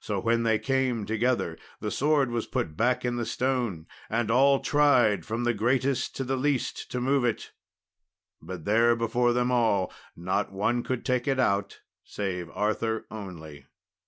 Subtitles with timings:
[0.00, 4.58] So when they came together, the sword was put back in the stone, and all
[4.58, 7.52] tried, from the greatest to the least, to move it;
[8.42, 13.66] but there before them all not one could take it out save Arthur only.